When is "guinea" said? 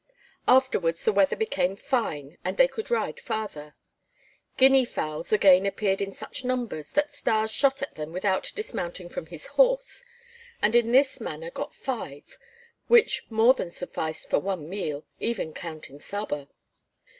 4.57-4.83